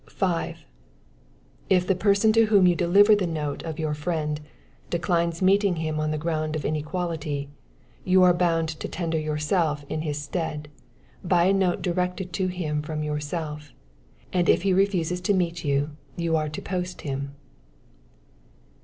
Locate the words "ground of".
6.17-6.65